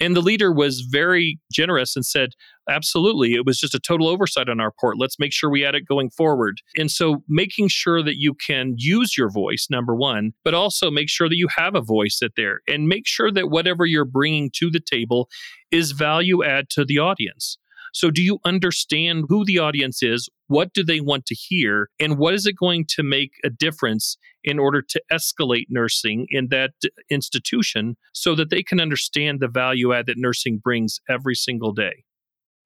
And 0.00 0.16
the 0.16 0.20
leader 0.20 0.52
was 0.52 0.80
very 0.80 1.38
generous 1.52 1.96
and 1.96 2.04
said, 2.04 2.30
Absolutely. 2.68 3.34
It 3.34 3.44
was 3.44 3.58
just 3.58 3.74
a 3.74 3.78
total 3.80 4.08
oversight 4.08 4.48
on 4.48 4.58
our 4.58 4.72
part. 4.80 4.96
Let's 4.98 5.18
make 5.18 5.32
sure 5.32 5.50
we 5.50 5.64
add 5.64 5.74
it 5.74 5.86
going 5.86 6.08
forward. 6.08 6.62
And 6.76 6.90
so 6.90 7.22
making 7.28 7.68
sure 7.68 8.02
that 8.02 8.16
you 8.16 8.34
can 8.34 8.74
use 8.78 9.18
your 9.18 9.30
voice, 9.30 9.66
number 9.68 9.94
one, 9.94 10.32
but 10.44 10.54
also 10.54 10.90
make 10.90 11.10
sure 11.10 11.28
that 11.28 11.36
you 11.36 11.48
have 11.54 11.74
a 11.74 11.82
voice 11.82 12.20
at 12.22 12.32
there 12.36 12.60
and 12.66 12.88
make 12.88 13.06
sure 13.06 13.30
that 13.32 13.50
whatever 13.50 13.84
you're 13.84 14.06
bringing 14.06 14.50
to 14.54 14.70
the 14.70 14.80
table 14.80 15.28
is 15.70 15.92
value 15.92 16.42
add 16.42 16.70
to 16.70 16.84
the 16.84 16.98
audience. 16.98 17.58
So, 17.94 18.10
do 18.10 18.22
you 18.22 18.40
understand 18.44 19.26
who 19.28 19.44
the 19.44 19.60
audience 19.60 20.02
is? 20.02 20.28
What 20.48 20.72
do 20.74 20.82
they 20.82 20.98
want 20.98 21.26
to 21.26 21.34
hear? 21.34 21.90
And 22.00 22.18
what 22.18 22.34
is 22.34 22.44
it 22.44 22.56
going 22.58 22.86
to 22.88 23.04
make 23.04 23.30
a 23.44 23.50
difference 23.50 24.16
in 24.42 24.58
order 24.58 24.82
to 24.82 25.02
escalate 25.12 25.66
nursing 25.70 26.26
in 26.28 26.48
that 26.48 26.72
institution 27.08 27.96
so 28.12 28.34
that 28.34 28.50
they 28.50 28.64
can 28.64 28.80
understand 28.80 29.38
the 29.38 29.48
value 29.48 29.92
add 29.92 30.06
that 30.06 30.18
nursing 30.18 30.58
brings 30.58 30.98
every 31.08 31.36
single 31.36 31.72
day? 31.72 32.02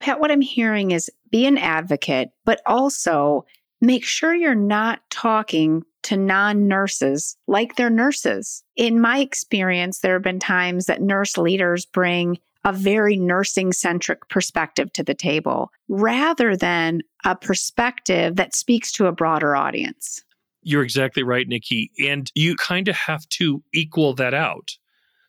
Pat, 0.01 0.19
what 0.19 0.31
I'm 0.31 0.41
hearing 0.41 0.93
is 0.93 1.11
be 1.31 1.45
an 1.45 1.59
advocate, 1.59 2.31
but 2.47 2.63
also 2.65 3.45
make 3.83 4.05
sure 4.05 4.35
you're 4.35 4.55
not 4.55 5.01
talking 5.11 5.83
to 6.05 6.17
non 6.17 6.69
nurses 6.69 7.37
like 7.47 7.77
they're 7.77 7.91
nurses. 7.91 8.65
In 8.77 8.99
my 8.99 9.19
experience, 9.19 9.99
there 9.99 10.15
have 10.15 10.23
been 10.23 10.39
times 10.39 10.87
that 10.87 11.03
nurse 11.03 11.37
leaders 11.37 11.85
bring 11.85 12.39
a 12.65 12.73
very 12.73 13.17
nursing 13.17 13.73
centric 13.73 14.29
perspective 14.29 14.93
to 14.93 15.03
the 15.03 15.15
table 15.15 15.71
rather 15.89 16.57
than 16.57 17.01
a 17.25 17.35
perspective 17.37 18.37
that 18.37 18.55
speaks 18.55 18.93
to 18.93 19.07
a 19.07 19.13
broader 19.13 19.55
audience. 19.57 20.23
You're 20.63 20.83
exactly 20.83 21.23
right, 21.23 21.47
Nikki. 21.49 21.91
And 22.05 22.31
you 22.35 22.57
kind 22.57 22.89
of 22.89 22.97
have 22.97 23.29
to 23.31 23.63
equal 23.73 24.15
that 24.15 24.35
out. 24.35 24.71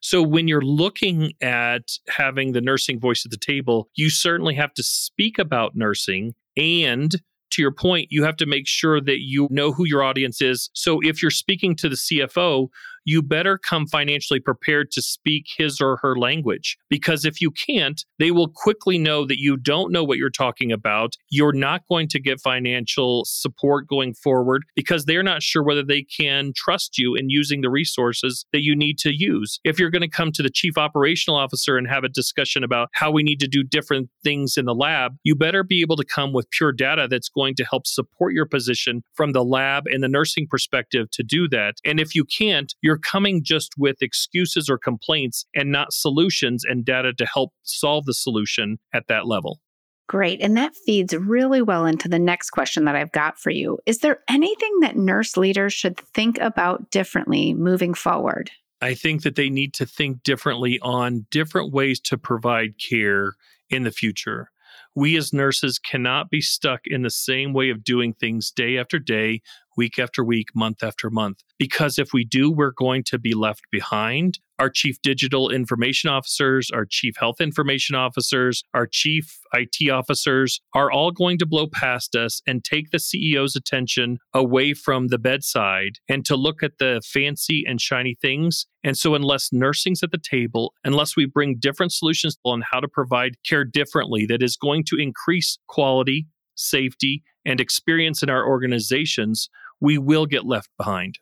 So 0.02 0.24
when 0.24 0.48
you're 0.48 0.62
looking 0.62 1.34
at 1.42 1.92
having 2.08 2.54
the 2.54 2.62
nursing 2.62 3.00
voice 3.00 3.26
at 3.26 3.32
the 3.32 3.38
table, 3.38 3.90
you 3.96 4.10
certainly 4.10 4.56
have 4.56 4.74
to 4.76 4.84
speak 4.84 5.38
about 5.38 5.76
nursing 5.76 6.36
and 6.58 7.16
to 7.52 7.62
your 7.62 7.72
point, 7.72 8.08
you 8.12 8.24
have 8.24 8.36
to 8.38 8.46
make 8.46 8.68
sure 8.68 9.02
that 9.02 9.20
you 9.22 9.48
know 9.50 9.72
who 9.72 9.86
your 9.86 10.04
audience 10.04 10.42
is. 10.42 10.70
So 10.74 11.00
if 11.02 11.22
you're 11.22 11.32
speaking 11.32 11.76
to 11.78 11.90
the 11.90 11.96
CFO, 11.96 12.70
you 13.06 13.22
better 13.22 13.58
come 13.58 13.88
financially 13.88 14.40
prepared 14.40 14.92
to 14.92 15.02
speak 15.02 15.46
his 15.58 15.80
or 15.82 15.98
her 15.98 16.16
language. 16.16 16.78
Because 16.90 17.26
if 17.26 17.42
you 17.42 17.52
can't, 17.52 18.04
they 18.18 18.32
will 18.32 18.48
quickly 18.48 18.98
know 18.98 19.26
that 19.26 19.40
you 19.40 19.58
don't 19.58 19.92
know 19.92 20.04
what 20.04 20.18
you're 20.18 20.30
talking 20.30 20.72
about. 20.72 21.14
You're 21.30 21.54
not 21.54 21.82
going 21.90 22.08
to 22.10 22.20
get 22.20 22.42
financial 22.42 23.24
support 23.26 23.88
going 23.88 24.14
forward 24.14 24.64
because 24.76 25.06
they're 25.06 25.24
not 25.24 25.44
sure 25.44 25.64
whether 25.64 25.84
they 25.84 26.04
can 26.04 26.52
trust 26.56 26.98
you 26.98 27.16
in 27.16 27.30
using 27.30 27.62
the 27.62 27.70
resources 27.70 28.46
that 28.54 28.64
you 28.64 28.76
need 28.76 28.98
to 29.00 29.12
use. 29.16 29.60
If 29.64 29.80
you're 29.80 29.90
going 29.90 30.02
to 30.02 30.08
come 30.08 30.32
to 30.34 30.44
the 30.44 30.50
chief 30.50 30.78
operational 30.78 31.40
officer 31.40 31.78
and 31.78 31.88
have 31.88 32.04
a 32.04 32.10
discussion 32.10 32.64
about 32.64 32.90
how 32.94 33.12
we 33.12 33.24
need 33.24 33.40
to 33.40 33.48
do 33.48 33.64
different 33.64 34.10
things 34.24 34.58
in 34.58 34.66
the 34.66 34.76
lab, 34.76 35.16
you 35.24 35.36
better 35.36 35.64
be 35.64 35.82
able 35.82 35.96
to 35.98 36.06
come 36.06 36.34
with 36.34 36.50
pure 36.52 36.72
data 36.72 37.08
that's 37.10 37.30
going 37.30 37.56
to 37.56 37.64
help 37.64 37.88
support 37.88 38.34
your 38.34 38.46
position 38.46 39.04
from 39.14 39.32
the 39.32 39.44
lab 39.44 39.84
and 39.88 40.04
the 40.04 40.08
nursing 40.08 40.48
perspective 40.50 41.10
to 41.12 41.24
do 41.24 41.48
that. 41.50 41.76
And 41.86 42.00
if 42.00 42.16
you 42.16 42.26
can't, 42.26 42.74
you're 42.82 42.89
coming 42.98 43.44
just 43.44 43.74
with 43.78 44.02
excuses 44.02 44.70
or 44.70 44.78
complaints 44.78 45.46
and 45.54 45.72
not 45.72 45.94
solutions 45.94 46.64
and 46.68 46.84
data 46.86 47.14
to 47.14 47.26
help 47.26 47.52
solve 47.64 48.06
the 48.06 48.14
solution 48.14 48.80
at 48.94 49.08
that 49.08 49.28
level. 49.28 49.60
Great. 50.08 50.42
And 50.42 50.58
that 50.58 50.76
feeds 50.76 51.14
really 51.14 51.62
well 51.62 51.86
into 51.86 52.10
the 52.10 52.18
next 52.18 52.50
question 52.50 52.86
that 52.86 52.96
I've 52.96 53.12
got 53.12 53.38
for 53.38 53.52
you. 53.52 53.78
Is 53.86 54.00
there 54.00 54.22
anything 54.28 54.80
that 54.80 54.98
nurse 54.98 55.38
leaders 55.38 55.72
should 55.72 56.00
think 56.00 56.40
about 56.40 56.90
differently 56.90 57.54
moving 57.54 57.94
forward? 57.94 58.50
I 58.82 58.96
think 58.96 59.22
that 59.22 59.36
they 59.36 59.52
need 59.52 59.76
to 59.76 59.86
think 59.86 60.24
differently 60.24 60.80
on 60.82 61.28
different 61.30 61.72
ways 61.72 62.00
to 62.02 62.18
provide 62.18 62.76
care 62.80 63.36
in 63.70 63.84
the 63.84 63.92
future. 63.92 64.50
We 64.96 65.16
as 65.16 65.32
nurses 65.32 65.78
cannot 65.78 66.30
be 66.30 66.42
stuck 66.42 66.82
in 66.86 67.04
the 67.04 67.12
same 67.12 67.54
way 67.54 67.70
of 67.70 67.84
doing 67.84 68.14
things 68.14 68.52
day 68.52 68.78
after 68.78 68.98
day, 68.98 69.42
week 69.80 69.98
after 69.98 70.26
week, 70.26 70.50
month 70.54 70.84
after 70.84 71.10
month. 71.10 71.42
Because 71.58 71.98
if 71.98 72.12
we 72.12 72.26
do, 72.26 72.52
we're 72.52 72.74
going 72.74 73.02
to 73.06 73.18
be 73.18 73.34
left 73.34 73.64
behind. 73.72 74.38
Our 74.60 74.70
chief 74.70 75.02
digital 75.02 75.50
information 75.50 76.10
officers, 76.10 76.70
our 76.74 76.86
chief 76.86 77.16
health 77.18 77.40
information 77.40 77.96
officers, 77.96 78.62
our 78.74 78.86
chief 78.86 79.40
IT 79.54 79.90
officers 79.90 80.60
are 80.74 80.92
all 80.92 81.12
going 81.12 81.38
to 81.38 81.46
blow 81.46 81.68
past 81.68 82.14
us 82.14 82.42
and 82.46 82.62
take 82.62 82.92
the 82.92 82.98
CEO's 82.98 83.56
attention 83.56 84.18
away 84.34 84.74
from 84.74 85.08
the 85.08 85.18
bedside 85.18 86.00
and 86.10 86.26
to 86.26 86.36
look 86.36 86.62
at 86.62 86.78
the 86.78 87.02
fancy 87.06 87.64
and 87.66 87.80
shiny 87.80 88.18
things. 88.22 88.68
And 88.84 88.98
so, 88.98 89.16
unless 89.16 89.54
nursing's 89.54 90.04
at 90.04 90.12
the 90.12 90.18
table, 90.18 90.74
unless 90.84 91.16
we 91.16 91.26
bring 91.26 91.58
different 91.58 91.94
solutions 91.94 92.38
on 92.44 92.64
how 92.70 92.82
to 92.82 92.88
provide 92.90 93.38
care 93.48 93.64
differently 93.64 94.26
that 94.26 94.44
is 94.44 94.58
going 94.58 94.84
to 94.90 94.98
increase 94.98 95.58
quality, 95.70 96.28
safety, 96.56 97.24
and 97.46 97.62
experience 97.62 98.22
in 98.22 98.30
our 98.30 98.46
organizations, 98.46 99.50
we 99.80 99.98
will 99.98 100.26
get 100.26 100.46
left 100.46 100.70
behind. 100.78 101.20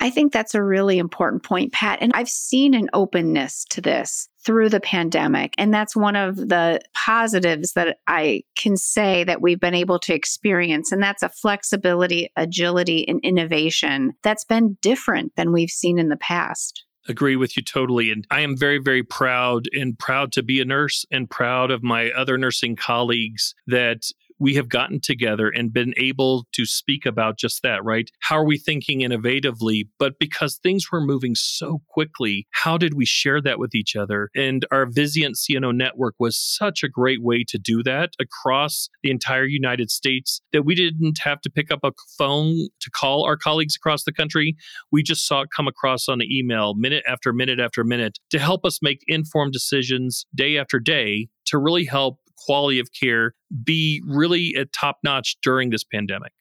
I 0.00 0.10
think 0.10 0.32
that's 0.32 0.54
a 0.54 0.62
really 0.62 0.98
important 0.98 1.44
point, 1.44 1.72
Pat. 1.72 1.98
And 2.00 2.12
I've 2.14 2.28
seen 2.28 2.74
an 2.74 2.90
openness 2.92 3.64
to 3.70 3.80
this 3.80 4.28
through 4.44 4.68
the 4.68 4.80
pandemic. 4.80 5.54
And 5.56 5.72
that's 5.72 5.94
one 5.94 6.16
of 6.16 6.36
the 6.36 6.80
positives 6.94 7.72
that 7.72 7.98
I 8.06 8.42
can 8.56 8.76
say 8.76 9.24
that 9.24 9.40
we've 9.40 9.60
been 9.60 9.74
able 9.74 9.98
to 10.00 10.14
experience. 10.14 10.90
And 10.90 11.02
that's 11.02 11.22
a 11.22 11.28
flexibility, 11.28 12.28
agility, 12.36 13.06
and 13.08 13.20
innovation 13.22 14.12
that's 14.22 14.44
been 14.44 14.76
different 14.82 15.36
than 15.36 15.52
we've 15.52 15.70
seen 15.70 15.98
in 15.98 16.08
the 16.08 16.16
past 16.16 16.84
agree 17.06 17.36
with 17.36 17.56
you 17.56 17.62
totally. 17.62 18.10
And 18.10 18.26
I 18.30 18.40
am 18.40 18.56
very, 18.56 18.78
very 18.78 19.02
proud 19.02 19.66
and 19.72 19.98
proud 19.98 20.32
to 20.32 20.42
be 20.42 20.60
a 20.60 20.64
nurse 20.64 21.04
and 21.10 21.28
proud 21.28 21.70
of 21.70 21.82
my 21.82 22.10
other 22.12 22.38
nursing 22.38 22.76
colleagues 22.76 23.54
that 23.66 24.04
we 24.38 24.54
have 24.54 24.68
gotten 24.68 25.00
together 25.00 25.48
and 25.48 25.72
been 25.72 25.94
able 25.96 26.46
to 26.52 26.66
speak 26.66 27.06
about 27.06 27.38
just 27.38 27.62
that, 27.62 27.84
right? 27.84 28.10
How 28.20 28.36
are 28.36 28.46
we 28.46 28.58
thinking 28.58 29.00
innovatively? 29.00 29.88
But 29.98 30.18
because 30.18 30.56
things 30.56 30.90
were 30.90 31.00
moving 31.00 31.34
so 31.34 31.82
quickly, 31.88 32.46
how 32.50 32.76
did 32.76 32.94
we 32.94 33.06
share 33.06 33.40
that 33.42 33.58
with 33.58 33.74
each 33.74 33.96
other? 33.96 34.30
And 34.34 34.66
our 34.70 34.86
Vizient 34.86 35.34
CNO 35.36 35.74
network 35.74 36.14
was 36.18 36.36
such 36.36 36.82
a 36.82 36.88
great 36.88 37.22
way 37.22 37.44
to 37.48 37.58
do 37.58 37.82
that 37.84 38.10
across 38.20 38.88
the 39.02 39.10
entire 39.10 39.44
United 39.44 39.90
States 39.90 40.40
that 40.52 40.64
we 40.64 40.74
didn't 40.74 41.18
have 41.22 41.40
to 41.42 41.50
pick 41.50 41.70
up 41.70 41.80
a 41.84 41.92
phone 42.18 42.68
to 42.80 42.90
call 42.90 43.24
our 43.24 43.36
colleagues 43.36 43.76
across 43.76 44.04
the 44.04 44.12
country. 44.12 44.56
We 44.90 45.02
just 45.02 45.26
saw 45.26 45.42
it 45.42 45.48
come 45.54 45.68
across 45.68 46.08
on 46.08 46.18
the 46.18 46.38
email 46.38 46.74
minute 46.74 47.04
after 47.06 47.32
minute 47.32 47.60
after 47.60 47.84
minute 47.84 48.18
to 48.30 48.38
help 48.38 48.64
us 48.64 48.80
make 48.82 49.00
informed 49.06 49.52
decisions 49.52 50.26
day 50.34 50.58
after 50.58 50.78
day 50.78 51.28
to 51.46 51.58
really 51.58 51.84
help 51.84 52.18
quality 52.38 52.78
of 52.78 52.88
care 52.92 53.34
be 53.62 54.02
really 54.06 54.54
at 54.56 54.72
top 54.72 54.98
notch 55.02 55.36
during 55.42 55.70
this 55.70 55.84
pandemic. 55.84 56.32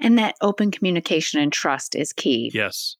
And 0.00 0.18
that 0.18 0.34
open 0.40 0.70
communication 0.70 1.40
and 1.40 1.52
trust 1.52 1.94
is 1.94 2.12
key. 2.12 2.50
Yes. 2.52 2.96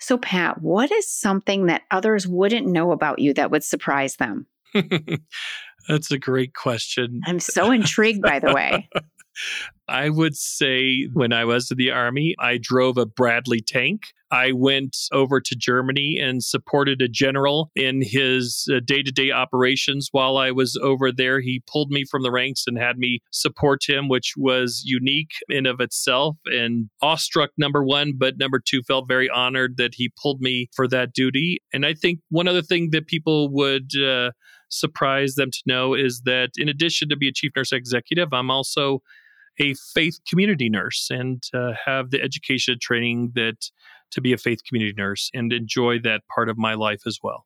So, 0.00 0.16
Pat, 0.16 0.62
what 0.62 0.90
is 0.92 1.10
something 1.10 1.66
that 1.66 1.82
others 1.90 2.26
wouldn't 2.26 2.66
know 2.66 2.92
about 2.92 3.18
you 3.18 3.34
that 3.34 3.50
would 3.50 3.64
surprise 3.64 4.16
them? 4.16 4.46
That's 5.88 6.10
a 6.10 6.18
great 6.18 6.54
question. 6.54 7.20
I'm 7.26 7.40
so 7.40 7.70
intrigued, 7.70 8.22
by 8.22 8.38
the 8.38 8.52
way. 8.54 8.88
I 9.88 10.10
would 10.10 10.36
say 10.36 11.08
when 11.12 11.32
I 11.32 11.44
was 11.44 11.70
in 11.70 11.78
the 11.78 11.90
Army, 11.90 12.34
I 12.38 12.58
drove 12.60 12.98
a 12.98 13.06
Bradley 13.06 13.60
tank. 13.60 14.02
I 14.30 14.52
went 14.52 14.96
over 15.12 15.40
to 15.40 15.56
Germany 15.56 16.18
and 16.20 16.42
supported 16.42 17.00
a 17.00 17.08
general 17.08 17.70
in 17.74 18.02
his 18.02 18.68
day 18.84 19.02
to 19.02 19.10
day 19.10 19.30
operations 19.30 20.08
while 20.12 20.36
I 20.36 20.50
was 20.50 20.78
over 20.82 21.10
there. 21.10 21.40
He 21.40 21.62
pulled 21.66 21.90
me 21.90 22.04
from 22.04 22.22
the 22.22 22.30
ranks 22.30 22.64
and 22.66 22.78
had 22.78 22.98
me 22.98 23.20
support 23.30 23.88
him, 23.88 24.08
which 24.08 24.34
was 24.36 24.82
unique 24.84 25.32
in 25.48 25.66
of 25.66 25.80
itself 25.80 26.36
and 26.46 26.90
awestruck, 27.00 27.50
number 27.56 27.84
one, 27.84 28.12
but 28.16 28.38
number 28.38 28.60
two, 28.64 28.82
felt 28.82 29.08
very 29.08 29.30
honored 29.30 29.76
that 29.76 29.94
he 29.94 30.12
pulled 30.20 30.40
me 30.40 30.68
for 30.74 30.86
that 30.88 31.12
duty. 31.12 31.58
And 31.72 31.86
I 31.86 31.94
think 31.94 32.20
one 32.28 32.48
other 32.48 32.62
thing 32.62 32.90
that 32.90 33.06
people 33.06 33.48
would 33.50 33.90
uh, 33.96 34.32
surprise 34.68 35.34
them 35.34 35.50
to 35.50 35.62
know 35.66 35.94
is 35.94 36.22
that 36.24 36.50
in 36.56 36.68
addition 36.68 37.08
to 37.08 37.16
be 37.16 37.28
a 37.28 37.32
chief 37.32 37.52
nurse 37.56 37.72
executive, 37.72 38.28
I'm 38.32 38.50
also 38.50 39.02
a 39.60 39.74
faith 39.94 40.18
community 40.28 40.68
nurse 40.68 41.08
and 41.10 41.42
uh, 41.52 41.72
have 41.84 42.10
the 42.10 42.22
education 42.22 42.78
training 42.80 43.32
that 43.34 43.70
to 44.12 44.20
be 44.20 44.32
a 44.32 44.38
faith 44.38 44.60
community 44.64 44.94
nurse 44.96 45.30
and 45.34 45.52
enjoy 45.52 45.98
that 46.00 46.22
part 46.34 46.48
of 46.48 46.58
my 46.58 46.74
life 46.74 47.02
as 47.06 47.18
well. 47.22 47.44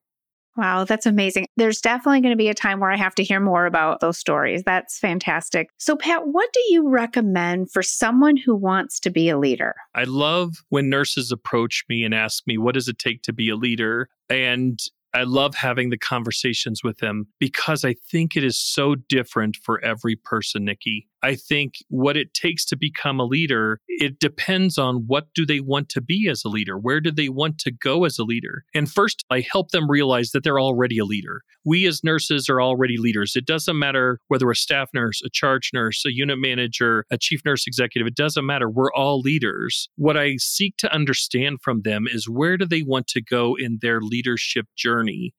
Wow, 0.56 0.84
that's 0.84 1.06
amazing. 1.06 1.46
There's 1.56 1.80
definitely 1.80 2.20
going 2.20 2.32
to 2.32 2.36
be 2.36 2.48
a 2.48 2.54
time 2.54 2.78
where 2.78 2.90
I 2.90 2.96
have 2.96 3.14
to 3.14 3.24
hear 3.24 3.40
more 3.40 3.64
about 3.64 4.00
those 4.00 4.18
stories. 4.18 4.62
That's 4.64 4.98
fantastic. 4.98 5.70
So, 5.78 5.96
Pat, 5.96 6.26
what 6.26 6.52
do 6.52 6.60
you 6.68 6.88
recommend 6.88 7.70
for 7.72 7.82
someone 7.82 8.36
who 8.36 8.54
wants 8.54 9.00
to 9.00 9.10
be 9.10 9.30
a 9.30 9.38
leader? 9.38 9.74
I 9.94 10.04
love 10.04 10.56
when 10.68 10.90
nurses 10.90 11.32
approach 11.32 11.84
me 11.88 12.04
and 12.04 12.14
ask 12.14 12.46
me, 12.46 12.58
What 12.58 12.74
does 12.74 12.88
it 12.88 12.98
take 12.98 13.22
to 13.22 13.32
be 13.32 13.48
a 13.48 13.56
leader? 13.56 14.10
And 14.28 14.78
I 15.14 15.24
love 15.24 15.54
having 15.54 15.90
the 15.90 15.98
conversations 15.98 16.82
with 16.82 16.98
them 16.98 17.28
because 17.38 17.84
I 17.84 17.94
think 18.10 18.36
it 18.36 18.44
is 18.44 18.58
so 18.58 18.94
different 18.94 19.56
for 19.56 19.82
every 19.82 20.16
person, 20.16 20.64
Nikki. 20.64 21.08
I 21.22 21.34
think 21.36 21.74
what 21.88 22.16
it 22.16 22.34
takes 22.34 22.64
to 22.66 22.76
become 22.76 23.20
a 23.20 23.24
leader, 23.24 23.80
it 23.86 24.18
depends 24.18 24.78
on 24.78 25.04
what 25.06 25.26
do 25.34 25.46
they 25.46 25.60
want 25.60 25.88
to 25.90 26.00
be 26.00 26.28
as 26.28 26.44
a 26.44 26.48
leader? 26.48 26.78
Where 26.78 27.00
do 27.00 27.10
they 27.10 27.28
want 27.28 27.58
to 27.60 27.70
go 27.70 28.04
as 28.04 28.18
a 28.18 28.24
leader? 28.24 28.64
And 28.74 28.90
first, 28.90 29.24
I 29.30 29.44
help 29.50 29.70
them 29.70 29.90
realize 29.90 30.30
that 30.30 30.42
they're 30.42 30.60
already 30.60 30.98
a 30.98 31.04
leader. 31.04 31.42
We 31.64 31.86
as 31.86 32.02
nurses 32.02 32.48
are 32.48 32.60
already 32.60 32.96
leaders. 32.98 33.36
It 33.36 33.46
doesn't 33.46 33.78
matter 33.78 34.18
whether 34.28 34.46
we're 34.46 34.52
a 34.52 34.56
staff 34.56 34.90
nurse, 34.92 35.22
a 35.22 35.30
charge 35.30 35.70
nurse, 35.72 36.04
a 36.04 36.12
unit 36.12 36.38
manager, 36.38 37.04
a 37.10 37.18
chief 37.18 37.42
nurse 37.44 37.66
executive, 37.66 38.06
it 38.06 38.16
doesn't 38.16 38.46
matter. 38.46 38.68
We're 38.68 38.92
all 38.92 39.20
leaders. 39.20 39.88
What 39.96 40.16
I 40.16 40.36
seek 40.38 40.76
to 40.78 40.92
understand 40.92 41.60
from 41.62 41.82
them 41.82 42.06
is 42.10 42.28
where 42.28 42.56
do 42.56 42.66
they 42.66 42.82
want 42.82 43.06
to 43.08 43.22
go 43.22 43.56
in 43.56 43.78
their 43.80 44.00
leadership 44.00 44.66
journey? 44.76 45.34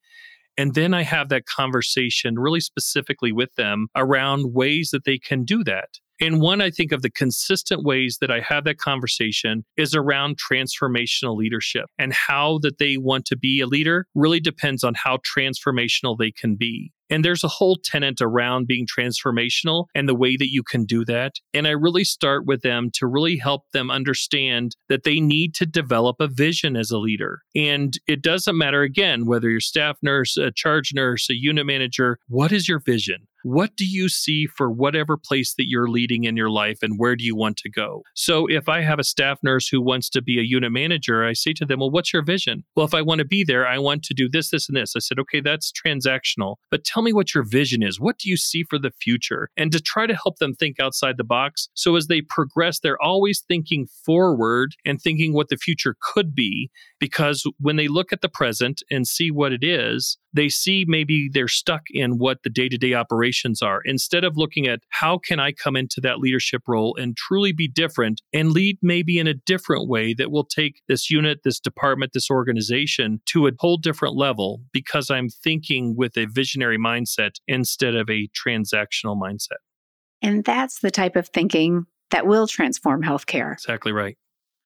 And 0.57 0.75
then 0.75 0.93
I 0.93 1.03
have 1.03 1.29
that 1.29 1.45
conversation 1.45 2.37
really 2.37 2.59
specifically 2.59 3.31
with 3.31 3.53
them 3.55 3.87
around 3.95 4.53
ways 4.53 4.89
that 4.91 5.05
they 5.05 5.17
can 5.17 5.43
do 5.43 5.63
that. 5.63 5.89
And 6.21 6.39
one, 6.39 6.61
I 6.61 6.69
think, 6.69 6.91
of 6.91 7.01
the 7.01 7.09
consistent 7.09 7.83
ways 7.83 8.19
that 8.21 8.31
I 8.31 8.39
have 8.39 8.65
that 8.65 8.77
conversation 8.77 9.65
is 9.77 9.95
around 9.95 10.37
transformational 10.37 11.35
leadership 11.35 11.85
and 11.97 12.13
how 12.13 12.59
that 12.61 12.77
they 12.77 12.97
want 12.97 13.25
to 13.25 13.37
be 13.37 13.59
a 13.59 13.67
leader 13.67 14.05
really 14.13 14.39
depends 14.39 14.83
on 14.83 14.93
how 14.93 15.17
transformational 15.17 16.17
they 16.17 16.31
can 16.31 16.55
be. 16.55 16.91
And 17.13 17.23
there's 17.23 17.43
a 17.43 17.47
whole 17.47 17.75
tenet 17.75 18.21
around 18.21 18.65
being 18.65 18.87
transformational 18.87 19.85
and 19.93 20.09
the 20.09 20.15
way 20.15 20.35
that 20.35 20.51
you 20.51 20.63
can 20.63 20.83
do 20.83 21.05
that. 21.05 21.33
And 21.53 21.67
I 21.67 21.71
really 21.71 22.03
start 22.03 22.47
with 22.47 22.63
them 22.63 22.89
to 22.95 23.05
really 23.05 23.37
help 23.37 23.69
them 23.71 23.91
understand 23.91 24.75
that 24.89 25.03
they 25.03 25.19
need 25.19 25.53
to 25.55 25.67
develop 25.67 26.15
a 26.19 26.27
vision 26.27 26.75
as 26.75 26.89
a 26.89 26.97
leader. 26.97 27.43
And 27.55 27.95
it 28.07 28.23
doesn't 28.23 28.57
matter, 28.57 28.81
again, 28.81 29.27
whether 29.27 29.47
you're 29.47 29.59
staff 29.59 29.99
nurse, 30.01 30.37
a 30.37 30.49
charge 30.49 30.91
nurse, 30.95 31.29
a 31.29 31.35
unit 31.35 31.67
manager, 31.67 32.17
what 32.29 32.51
is 32.51 32.67
your 32.67 32.79
vision? 32.79 33.27
What 33.43 33.75
do 33.75 33.85
you 33.85 34.07
see 34.07 34.47
for 34.47 34.71
whatever 34.71 35.17
place 35.17 35.53
that 35.55 35.67
you're 35.67 35.89
leading 35.89 36.23
in 36.23 36.37
your 36.37 36.49
life 36.49 36.79
and 36.81 36.97
where 36.97 37.17
do 37.17 37.25
you 37.25 37.35
want 37.35 37.57
to 37.57 37.69
go? 37.69 38.03
So 38.15 38.47
if 38.47 38.69
I 38.69 38.81
have 38.81 38.99
a 38.99 39.03
staff 39.03 39.39
nurse 39.43 39.67
who 39.67 39.81
wants 39.81 40.09
to 40.11 40.21
be 40.21 40.39
a 40.39 40.43
unit 40.43 40.71
manager, 40.71 41.25
I 41.25 41.33
say 41.33 41.51
to 41.55 41.65
them, 41.65 41.81
well, 41.81 41.91
what's 41.91 42.13
your 42.13 42.23
vision? 42.23 42.63
Well, 42.77 42.85
if 42.85 42.93
I 42.93 43.01
want 43.01 43.19
to 43.19 43.25
be 43.25 43.43
there, 43.43 43.67
I 43.67 43.79
want 43.79 44.03
to 44.03 44.13
do 44.13 44.29
this, 44.29 44.49
this, 44.51 44.69
and 44.69 44.77
this. 44.77 44.93
I 44.95 44.99
said, 44.99 45.19
okay, 45.19 45.41
that's 45.41 45.73
transactional, 45.73 46.55
but 46.71 46.85
tell 46.85 47.02
me 47.03 47.13
what 47.13 47.33
your 47.33 47.43
vision 47.43 47.83
is. 47.83 47.99
What 47.99 48.17
do 48.17 48.29
you 48.29 48.37
see 48.37 48.63
for 48.63 48.79
the 48.79 48.91
future? 48.91 49.49
And 49.57 49.71
to 49.71 49.79
try 49.79 50.07
to 50.07 50.15
help 50.15 50.39
them 50.39 50.53
think 50.53 50.79
outside 50.79 51.17
the 51.17 51.23
box. 51.23 51.69
So 51.73 51.95
as 51.95 52.07
they 52.07 52.21
progress, 52.21 52.79
they're 52.79 53.01
always 53.01 53.43
thinking 53.47 53.87
forward 54.05 54.75
and 54.85 55.01
thinking 55.01 55.33
what 55.33 55.49
the 55.49 55.57
future 55.57 55.95
could 56.01 56.33
be. 56.33 56.69
Because 56.99 57.43
when 57.59 57.75
they 57.75 57.87
look 57.87 58.11
at 58.13 58.21
the 58.21 58.29
present 58.29 58.81
and 58.89 59.07
see 59.07 59.31
what 59.31 59.51
it 59.51 59.63
is, 59.63 60.17
they 60.33 60.49
see 60.49 60.85
maybe 60.87 61.29
they're 61.31 61.47
stuck 61.47 61.83
in 61.91 62.17
what 62.17 62.43
the 62.43 62.49
day 62.49 62.67
to 62.69 62.77
day 62.77 62.93
operations 62.93 63.61
are 63.61 63.81
instead 63.85 64.23
of 64.23 64.37
looking 64.37 64.67
at 64.67 64.81
how 64.89 65.17
can 65.17 65.39
I 65.39 65.51
come 65.51 65.75
into 65.75 66.01
that 66.01 66.19
leadership 66.19 66.63
role 66.67 66.95
and 66.99 67.15
truly 67.15 67.51
be 67.51 67.67
different 67.67 68.21
and 68.33 68.51
lead 68.51 68.77
maybe 68.81 69.19
in 69.19 69.27
a 69.27 69.33
different 69.33 69.87
way 69.87 70.13
that 70.13 70.31
will 70.31 70.43
take 70.43 70.81
this 70.87 71.09
unit, 71.09 71.41
this 71.43 71.59
department, 71.59 72.13
this 72.13 72.29
organization 72.29 73.21
to 73.27 73.47
a 73.47 73.51
whole 73.59 73.77
different 73.77 74.15
level 74.15 74.61
because 74.71 75.09
I'm 75.09 75.29
thinking 75.29 75.95
with 75.95 76.17
a 76.17 76.25
visionary 76.25 76.77
mindset 76.77 77.35
instead 77.47 77.95
of 77.95 78.09
a 78.09 78.27
transactional 78.29 79.19
mindset. 79.19 79.61
And 80.21 80.43
that's 80.43 80.79
the 80.79 80.91
type 80.91 81.15
of 81.15 81.27
thinking 81.27 81.85
that 82.11 82.25
will 82.25 82.47
transform 82.47 83.03
healthcare. 83.03 83.53
Exactly 83.53 83.91
right. 83.91 84.17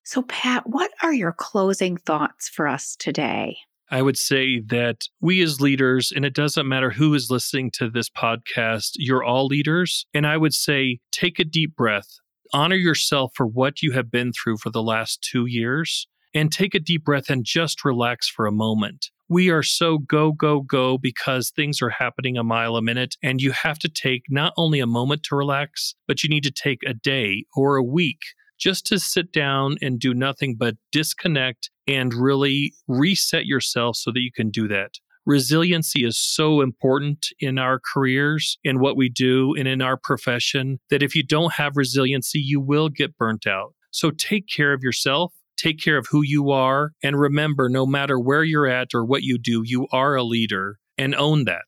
So, 0.04 0.22
Pat, 0.22 0.68
what 0.68 0.92
are 1.04 1.14
your 1.14 1.34
closing 1.34 1.98
thoughts 1.98 2.48
for 2.48 2.68
us 2.68 2.96
today? 2.96 3.58
I 3.90 4.02
would 4.02 4.18
say 4.18 4.60
that 4.68 5.04
we 5.22 5.42
as 5.42 5.62
leaders, 5.62 6.12
and 6.14 6.26
it 6.26 6.34
doesn't 6.34 6.68
matter 6.68 6.92
who 6.92 7.14
is 7.14 7.32
listening 7.32 7.72
to 7.76 7.90
this 7.90 8.10
podcast, 8.10 8.92
you're 8.96 9.24
all 9.24 9.46
leaders. 9.46 10.06
And 10.14 10.28
I 10.28 10.36
would 10.36 10.54
say 10.54 11.00
take 11.12 11.40
a 11.40 11.46
deep 11.46 11.76
breath, 11.76 12.20
honor 12.54 12.76
yourself 12.76 13.32
for 13.34 13.48
what 13.48 13.82
you 13.82 13.94
have 13.94 14.12
been 14.12 14.34
through 14.34 14.58
for 14.58 14.70
the 14.70 14.84
last 14.84 15.22
two 15.22 15.46
years, 15.46 16.08
and 16.34 16.52
take 16.52 16.76
a 16.76 16.80
deep 16.80 17.06
breath 17.06 17.30
and 17.30 17.46
just 17.46 17.86
relax 17.86 18.28
for 18.28 18.46
a 18.46 18.52
moment. 18.52 19.10
We 19.30 19.50
are 19.50 19.64
so 19.64 19.98
go, 19.98 20.32
go, 20.32 20.62
go 20.62 20.98
because 20.98 21.50
things 21.50 21.82
are 21.82 21.90
happening 21.90 22.38
a 22.38 22.44
mile 22.44 22.76
a 22.76 22.82
minute. 22.82 23.16
And 23.22 23.42
you 23.42 23.52
have 23.52 23.80
to 23.80 23.90
take 23.90 24.24
not 24.30 24.54
only 24.58 24.80
a 24.80 24.88
moment 24.88 25.24
to 25.24 25.36
relax, 25.36 25.96
but 26.08 26.24
you 26.24 26.30
need 26.30 26.44
to 26.44 26.52
take 26.52 26.80
a 26.86 26.94
day 26.94 27.46
or 27.56 27.76
a 27.76 27.84
week 27.84 28.20
just 28.58 28.86
to 28.88 29.00
sit 29.00 29.32
down 29.32 29.78
and 29.82 30.00
do 30.00 30.14
nothing 30.14 30.56
but 30.58 30.76
disconnect 30.92 31.70
and 31.88 32.14
really 32.14 32.74
reset 32.88 33.46
yourself 33.46 33.96
so 33.96 34.12
that 34.12 34.20
you 34.20 34.32
can 34.32 34.50
do 34.50 34.68
that. 34.68 34.92
Resiliency 35.26 36.06
is 36.06 36.18
so 36.18 36.62
important 36.62 37.28
in 37.40 37.60
our 37.60 37.82
careers, 37.94 38.58
in 38.64 38.80
what 38.80 38.96
we 38.96 39.10
do, 39.10 39.54
and 39.58 39.68
in 39.68 39.82
our 39.82 39.98
profession 39.98 40.80
that 40.90 41.04
if 41.04 41.16
you 41.16 41.24
don't 41.24 41.54
have 41.54 41.74
resiliency, 41.76 42.40
you 42.40 42.62
will 42.62 42.88
get 42.88 43.18
burnt 43.18 43.46
out. 43.46 43.74
So 43.92 44.12
take 44.12 44.46
care 44.48 44.72
of 44.72 44.84
yourself, 44.84 45.34
take 45.58 45.82
care 45.82 45.98
of 45.98 46.08
who 46.10 46.22
you 46.24 46.52
are, 46.52 46.92
and 47.04 47.20
remember 47.20 47.68
no 47.68 47.86
matter 47.86 48.18
where 48.18 48.44
you're 48.44 48.68
at 48.68 48.94
or 48.94 49.04
what 49.04 49.24
you 49.24 49.38
do, 49.38 49.64
you 49.66 49.88
are 49.92 50.16
a 50.16 50.24
leader 50.24 50.80
and 50.98 51.14
own 51.14 51.44
that. 51.44 51.66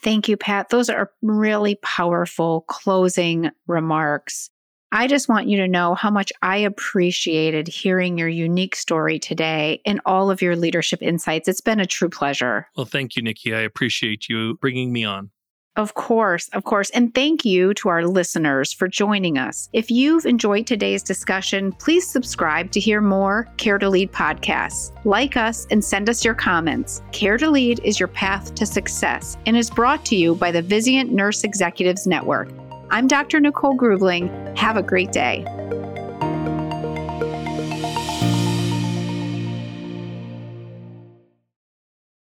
Thank 0.00 0.28
you, 0.28 0.36
Pat. 0.36 0.68
Those 0.68 0.90
are 0.90 1.10
really 1.22 1.76
powerful 1.76 2.62
closing 2.62 3.50
remarks. 3.66 4.50
I 4.90 5.06
just 5.06 5.28
want 5.28 5.48
you 5.48 5.58
to 5.58 5.68
know 5.68 5.94
how 5.94 6.10
much 6.10 6.32
I 6.40 6.56
appreciated 6.56 7.68
hearing 7.68 8.16
your 8.16 8.28
unique 8.28 8.74
story 8.74 9.18
today 9.18 9.82
and 9.84 10.00
all 10.06 10.30
of 10.30 10.40
your 10.40 10.56
leadership 10.56 11.02
insights. 11.02 11.46
It's 11.46 11.60
been 11.60 11.80
a 11.80 11.86
true 11.86 12.08
pleasure. 12.08 12.66
Well, 12.74 12.86
thank 12.86 13.14
you, 13.14 13.22
Nikki. 13.22 13.54
I 13.54 13.60
appreciate 13.60 14.28
you 14.28 14.56
bringing 14.56 14.92
me 14.92 15.04
on. 15.04 15.30
Of 15.76 15.94
course, 15.94 16.48
of 16.54 16.64
course. 16.64 16.90
And 16.90 17.14
thank 17.14 17.44
you 17.44 17.72
to 17.74 17.88
our 17.88 18.04
listeners 18.04 18.72
for 18.72 18.88
joining 18.88 19.38
us. 19.38 19.68
If 19.72 19.92
you've 19.92 20.26
enjoyed 20.26 20.66
today's 20.66 21.04
discussion, 21.04 21.70
please 21.72 22.04
subscribe 22.04 22.72
to 22.72 22.80
hear 22.80 23.00
more 23.00 23.46
Care 23.58 23.78
to 23.78 23.88
Lead 23.88 24.10
podcasts. 24.10 24.90
Like 25.04 25.36
us 25.36 25.68
and 25.70 25.84
send 25.84 26.08
us 26.08 26.24
your 26.24 26.34
comments. 26.34 27.00
Care 27.12 27.38
to 27.38 27.48
Lead 27.48 27.80
is 27.84 28.00
your 28.00 28.08
path 28.08 28.56
to 28.56 28.66
success 28.66 29.36
and 29.46 29.56
is 29.56 29.70
brought 29.70 30.04
to 30.06 30.16
you 30.16 30.34
by 30.34 30.50
the 30.50 30.62
Vizient 30.62 31.10
Nurse 31.10 31.44
Executives 31.44 32.08
Network. 32.08 32.48
I'm 32.90 33.06
Dr. 33.06 33.38
Nicole 33.38 33.76
Grubling. 33.76 34.56
Have 34.56 34.78
a 34.78 34.82
great 34.82 35.12
day. 35.12 35.44